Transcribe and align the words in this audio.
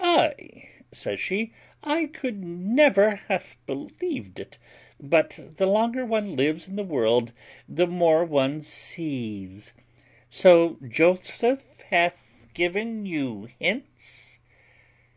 "Aye," 0.00 0.68
says 0.90 1.20
she, 1.20 1.52
"I 1.84 2.06
could 2.06 2.42
never 2.42 3.14
have 3.30 3.56
believed 3.66 4.40
it; 4.40 4.58
but 4.98 5.38
the 5.58 5.66
longer 5.68 6.04
one 6.04 6.34
lives 6.34 6.66
in 6.66 6.74
the 6.74 6.82
world, 6.82 7.32
the 7.68 7.86
more 7.86 8.24
one 8.24 8.64
sees. 8.64 9.72
So 10.28 10.76
Joseph 10.88 11.82
hath 11.88 12.48
given 12.52 13.06
you 13.06 13.48
hints." 13.60 14.40